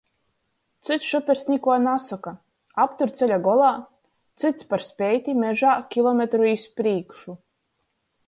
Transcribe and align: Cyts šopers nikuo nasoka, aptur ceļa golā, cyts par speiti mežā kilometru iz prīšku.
Cyts 0.87 1.09
šopers 1.09 1.43
nikuo 1.49 1.75
nasoka, 1.81 2.31
aptur 2.85 3.13
ceļa 3.19 3.37
golā, 3.49 3.69
cyts 4.45 4.67
par 4.71 4.85
speiti 4.87 5.37
mežā 5.43 5.77
kilometru 5.97 6.51
iz 6.55 6.65
prīšku. 6.81 7.37